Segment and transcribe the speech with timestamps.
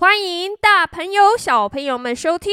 [0.00, 2.50] 欢迎大朋友、小朋友们收听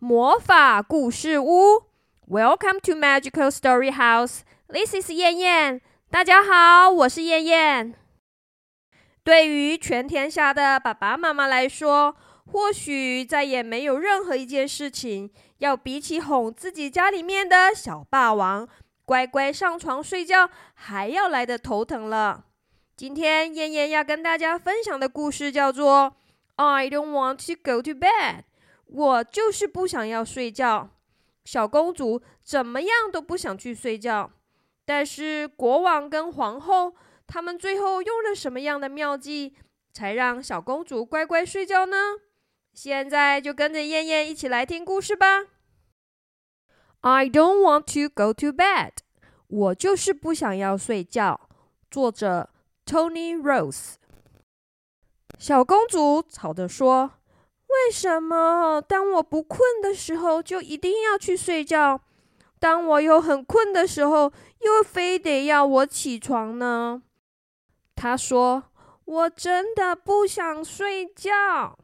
[0.00, 1.84] 魔法故事屋。
[2.28, 4.40] Welcome to Magical Story House.
[4.66, 5.82] This is 燕燕。
[6.10, 7.94] 大家好，我是燕燕。
[9.22, 12.16] 对于全天下的爸爸妈妈来说，
[12.46, 18.68] 或许再也没有任何一件事情要比起哄自己家里面的小霸王
[19.04, 22.46] 乖乖上床睡觉还要来的头疼了。
[22.96, 26.16] 今天燕燕要跟大家分享的故事叫做。
[26.62, 28.42] I don't want to go to bed。
[28.84, 30.90] 我就是不想要睡觉。
[31.46, 34.30] 小公主怎么样都不想去睡觉。
[34.84, 36.94] 但是国王跟皇后
[37.26, 39.54] 他们最后用了什么样的妙计，
[39.92, 41.96] 才让小公主乖乖睡觉呢？
[42.74, 45.46] 现在就跟着燕燕一起来听故事吧。
[47.00, 48.92] I don't want to go to bed。
[49.46, 51.48] 我就是不想要睡觉。
[51.90, 52.50] 作者
[52.84, 53.94] ：Tony Rose。
[55.40, 57.12] 小公主吵着说
[57.66, 62.02] ：“为什么当我不困的时候就一定要去睡觉？
[62.58, 67.02] 当我又很困的时候，又非得要我起床呢？”
[67.96, 68.64] 她说
[69.06, 71.78] ：“我真的不想睡觉。”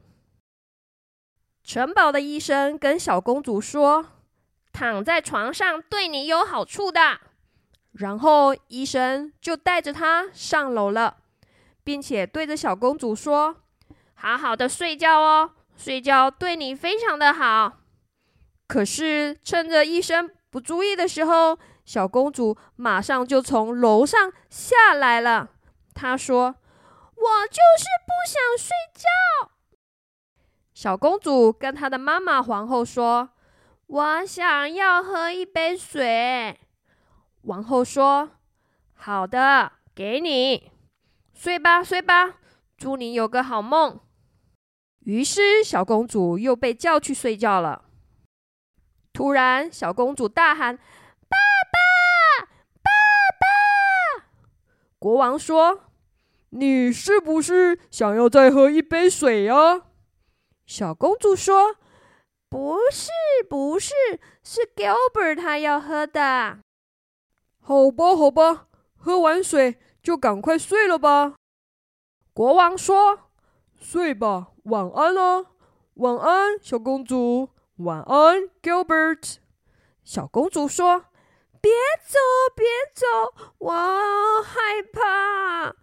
[1.65, 4.05] 城堡的医生跟小公主说
[4.71, 7.21] ：“躺在床上对你有好处的。”
[7.93, 11.17] 然后医生就带着她上楼了。
[11.87, 13.63] 并且对着小公主说
[14.13, 17.77] ：“好好的睡觉哦，睡觉对你非常的好。”
[18.67, 25.51] 可是趁着医生不注意的时候，小公主马上就从楼上下来了。
[25.93, 26.55] 她说
[27.15, 29.51] ：“我就是不想睡觉。”
[30.75, 33.29] 小公主跟她的妈妈皇后说
[33.87, 36.59] ：“我想要喝一杯水。”
[37.43, 38.31] 王后说
[38.93, 40.71] ：“好的，给你。”
[41.39, 42.39] 睡吧，睡吧，
[42.77, 43.99] 祝你有个好梦。
[45.01, 47.85] 于是，小公主又被叫去睡觉了。
[49.13, 50.75] 突然，小公主大喊
[51.29, 51.37] ：“爸
[51.71, 52.47] 爸，
[52.81, 52.89] 爸
[53.39, 54.25] 爸！”
[54.97, 55.83] 国王说
[56.49, 59.83] ：“你是不是想要再喝一杯水呀？”
[60.65, 61.75] 小公主说
[62.49, 63.11] ：“不是，
[63.47, 63.93] 不是，
[64.43, 66.57] 是 Gilbert 他要喝的。”
[67.61, 69.77] 好吧，好吧，喝完水。
[70.07, 71.35] 就赶快睡了吧。
[72.33, 73.31] 国王说
[73.77, 75.47] ：“睡吧，晚安了，
[75.95, 79.35] 晚安，小公主，晚安，Gilbert。”
[80.05, 81.07] 小公主说
[81.59, 81.69] ：“别
[82.07, 82.17] 走，
[82.55, 83.05] 别走，
[83.57, 85.75] 我害怕。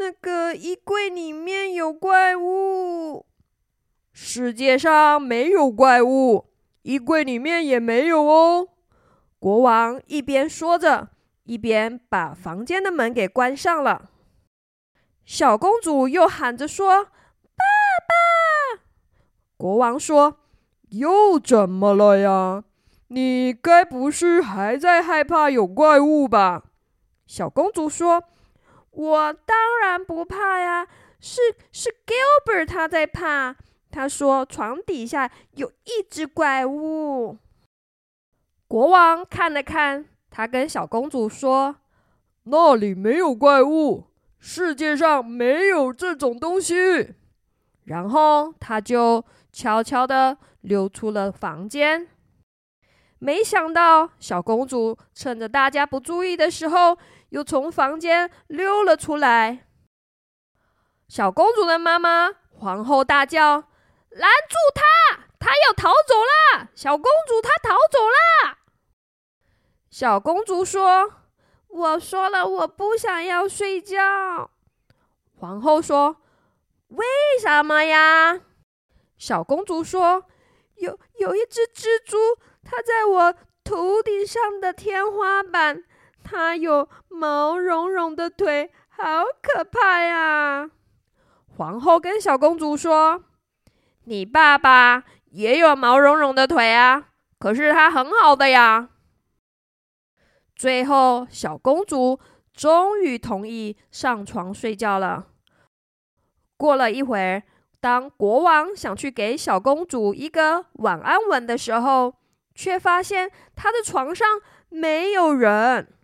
[0.00, 3.24] 那个衣柜里面有怪物。
[4.10, 6.46] 世界上没有怪物，
[6.82, 8.70] 衣柜里面也没有哦。”
[9.38, 11.10] 国王一边说着。
[11.48, 14.10] 一边把房间的门给关上了，
[15.24, 17.04] 小公主又喊着说
[17.56, 17.64] ：“爸
[18.06, 18.82] 爸！”
[19.56, 20.40] 国王说
[20.92, 22.64] ：“又怎么了呀？
[23.06, 26.64] 你该不是还在害怕有怪物吧？”
[27.26, 28.24] 小公主说
[28.92, 30.86] ：“我当然不怕呀，
[31.18, 31.40] 是
[31.72, 33.56] 是 Gilbert 他在怕。
[33.90, 37.38] 他说床底下有一只怪物。”
[38.68, 40.04] 国王看了看。
[40.30, 41.76] 他跟小公主说
[42.44, 44.08] ：“那里没有怪物，
[44.38, 47.14] 世界上没有这种东西。”
[47.84, 52.08] 然后他就悄悄的溜出了房间。
[53.18, 56.98] 没想到，小公主趁着大家不注意的时候，
[57.30, 59.66] 又从房间溜了出来。
[61.08, 63.54] 小公主的妈妈皇后大叫
[64.10, 64.82] ：“拦住她！
[65.40, 66.14] 她要逃走
[66.58, 66.68] 了！
[66.74, 68.57] 小公主她逃走了！”
[69.90, 71.10] 小公主说
[71.68, 74.50] ：“我说了，我不想要睡觉。”
[75.40, 76.16] 皇后说
[76.88, 77.06] ：“为
[77.40, 78.40] 什么呀？”
[79.16, 80.24] 小公主说
[80.76, 82.16] ：“有有一只蜘蛛，
[82.62, 83.34] 它在我
[83.64, 85.82] 头顶上的天花板，
[86.22, 90.70] 它有毛茸茸的腿，好可怕呀！”
[91.56, 93.24] 皇后跟小公主说
[94.04, 97.08] ：“你爸爸也有毛茸茸的腿啊，
[97.38, 98.90] 可是他很好的呀。”
[100.58, 102.18] 最后，小公主
[102.52, 105.28] 终于同意上床睡觉了。
[106.56, 107.44] 过了一会儿，
[107.78, 112.16] 当国王想去给小公主一个晚安吻的时候，
[112.56, 114.26] 却发现她的床上
[114.68, 115.94] 没有人。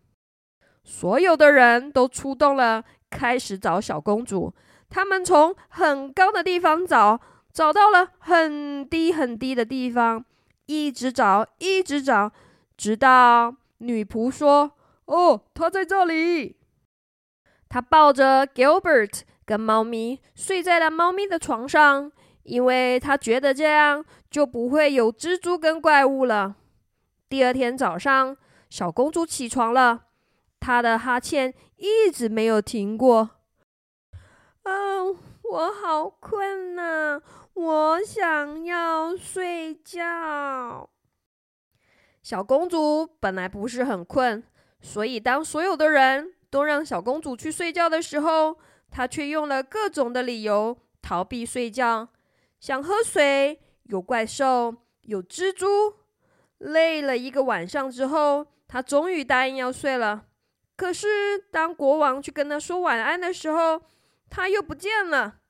[0.84, 4.54] 所有的人都出动了，开始找小公主。
[4.88, 7.20] 他们从很高的地方找，
[7.52, 10.24] 找到了很低很低的地方，
[10.66, 12.30] 一直找，一直找，
[12.76, 13.56] 直到。
[13.79, 14.73] 女仆说
[15.06, 16.56] ：“哦，他在这里。
[17.69, 22.12] 他抱着 Gilbert 跟猫咪睡在了猫咪的床上，
[22.44, 26.56] 因为他觉得这样就不会有蜘蛛跟怪物了。
[27.29, 28.37] 第二天早上，
[28.71, 30.05] 小公主起床了，
[30.61, 33.31] 她的哈欠一直没有停过。
[34.62, 37.21] 嗯，我好困呐，
[37.55, 40.88] 我想要睡觉。
[42.25, 44.43] 小公主本来不是很困，
[44.81, 48.56] 所以当所有的人都让小公主去睡觉的时候，
[48.91, 52.09] 她却用了各种的理由逃避睡觉。
[52.59, 55.67] 想喝水，有怪兽，有蜘蛛。
[56.56, 60.25] 累了一个晚上之后，他终于答应要睡了。
[60.76, 63.82] 可是当国王去跟他说晚安的时候，
[64.31, 65.41] 他又不见了。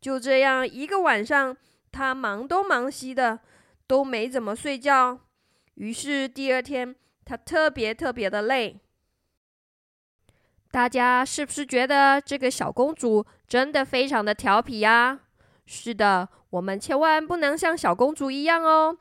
[0.00, 1.56] 就这样一个晚上，
[1.90, 3.40] 他忙东忙西的，
[3.88, 5.18] 都没怎么睡觉。
[5.80, 6.94] 于是第二天，
[7.24, 8.78] 他特别特别的累。
[10.70, 15.20] 大家是不是觉得这个小公主真的非常的调皮呀？
[15.64, 16.28] 是的。
[16.50, 18.98] 我们千万不能像小公主一样哦！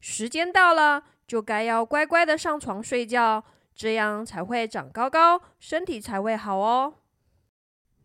[0.00, 3.44] 时间到了，就该要乖乖的上床睡觉，
[3.74, 6.94] 这样才会长高高，身体才会好哦。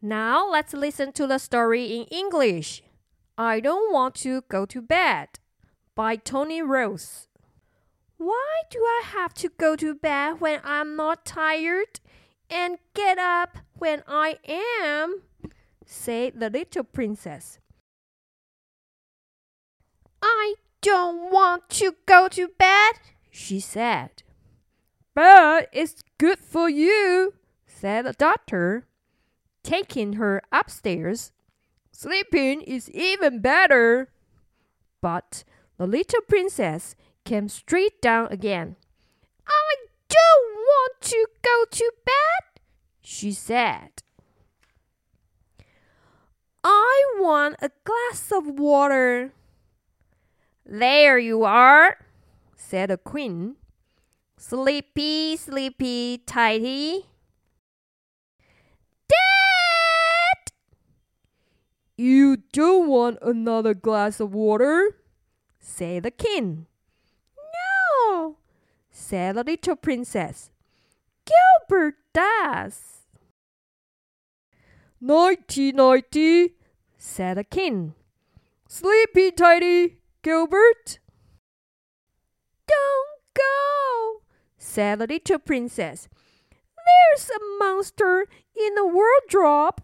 [0.02, 2.82] Now let's listen to the story in English.
[3.36, 5.30] I don't want to go to bed
[5.96, 7.28] by Tony Rose.
[8.22, 12.00] Why do I have to go to bed when I'm not tired
[12.52, 15.24] and get up when I am?
[15.88, 17.58] said the little princess.
[20.22, 20.54] I
[20.84, 22.94] don't want to go to bed,
[23.32, 24.22] she said.
[25.16, 27.34] But it's good for you,
[27.66, 28.86] said the doctor,
[29.64, 31.32] taking her upstairs.
[31.92, 34.10] Sleeping is even better.
[35.02, 35.44] But
[35.80, 38.76] the little princess came straight down again.
[39.48, 39.76] I
[40.10, 42.62] don't want to go to bed,
[43.02, 44.04] she said.
[46.64, 49.34] I want a glass of water,
[50.66, 51.98] there you are,
[52.56, 53.56] said the queen.
[54.38, 57.06] Sleepy, sleepy, tighty.
[59.08, 60.54] Dad!
[61.98, 64.98] You don't want another glass of water,
[65.60, 66.68] said the king.
[69.02, 70.52] Said the little princess.
[71.26, 73.02] Gilbert does.
[75.02, 76.54] Nighty, nighty,
[77.00, 77.96] said the king.
[78.68, 81.00] Sleepy, tidy, Gilbert?
[82.68, 84.22] Don't go,
[84.60, 86.08] said the little princess.
[86.52, 89.82] There's a monster in the wardrobe.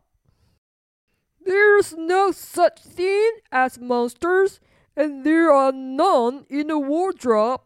[1.43, 4.59] There's no such thing as monsters,
[4.95, 7.61] and there are none in the wardrobe,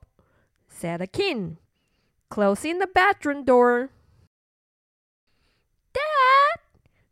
[0.81, 1.57] said the king,
[2.31, 3.92] closing the bedroom door.
[5.94, 6.60] Dad,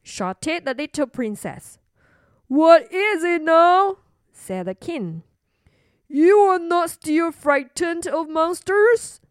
[0.01, 1.77] shouted the little princess.
[2.48, 3.98] What is it now?
[4.33, 5.21] said the king.
[6.07, 9.21] You are not still frightened of monsters?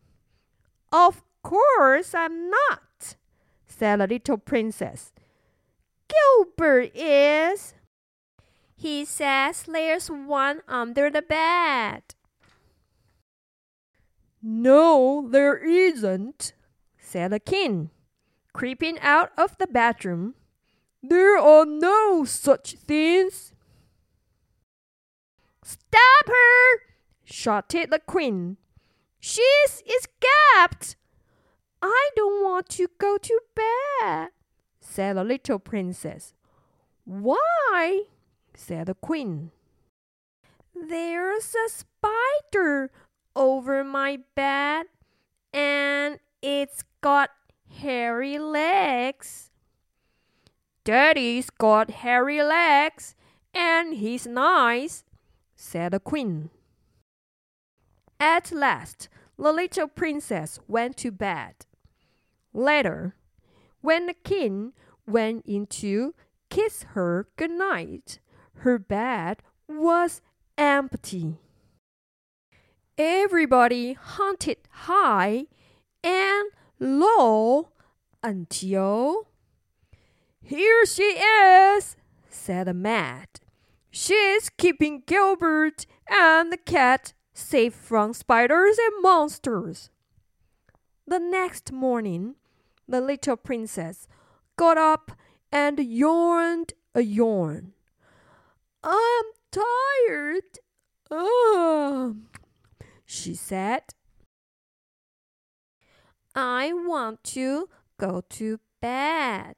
[0.93, 3.17] Of course I'm not,
[3.67, 5.12] said the little princess.
[6.06, 7.75] Gilbert is.
[8.76, 12.14] He says there's one under the bed.
[14.43, 16.52] No, there isn't,
[16.99, 17.90] said the king,
[18.52, 20.35] creeping out of the bedroom.
[21.02, 23.52] There are no such things.
[25.62, 26.80] Stop her!
[27.25, 28.57] shouted the queen.
[29.21, 30.97] She's escaped.
[31.83, 34.30] I don't want to go to bed,
[34.80, 36.35] said the little princess.
[37.04, 38.02] Why?
[38.54, 39.50] said the queen.
[40.75, 42.90] There's a spider
[43.38, 44.87] over my bed,
[45.54, 47.30] and it's got
[47.71, 49.50] hairy legs.
[50.83, 53.14] Daddy's got hairy legs,
[53.54, 55.04] and he's nice,
[55.54, 56.50] said the queen.
[58.18, 61.54] At last, the little princess went to bed.
[62.52, 63.14] Later,
[63.80, 64.73] when the king
[65.07, 66.14] went in to
[66.50, 68.18] kiss her good night,
[68.64, 70.23] her bed was
[70.57, 71.38] empty.
[72.99, 75.45] Everybody hunted high
[76.02, 76.50] and
[76.81, 77.69] low
[78.25, 79.28] until.
[80.43, 81.97] Here she is,
[82.28, 83.26] said the man.
[83.93, 89.90] She's keeping Gilbert and the cat safe from spiders and monsters.
[91.07, 92.35] The next morning,
[92.88, 94.09] the little princess
[94.57, 95.12] got up
[95.52, 97.75] and yawned a yawn.
[98.83, 100.59] I'm tired.
[101.11, 102.12] Ah,
[103.08, 103.84] she said.
[106.34, 109.55] I want to go to bed.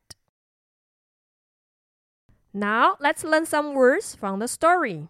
[2.51, 5.07] Now let's learn some words from the story.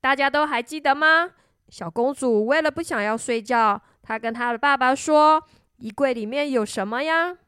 [0.00, 1.32] 大家都还记得吗？
[1.68, 7.38] 小公主为了不想要睡觉，她跟她的爸爸说：“衣柜里面有什么呀？”